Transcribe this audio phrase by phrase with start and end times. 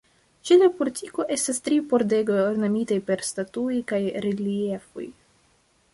[0.49, 5.07] Ĉe la portiko estas tri pordegoj ornamitaj per statuoj kaj reliefoj.